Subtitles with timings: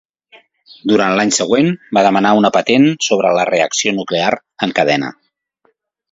[0.91, 1.67] Durant l'any següent,
[1.97, 4.31] va demanar una patent sobre la reacció nuclear
[4.69, 5.11] en cadena.